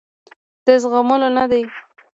د 0.65 0.67
زغملو 0.81 1.29
نه 1.37 1.45
دي. 1.51 1.63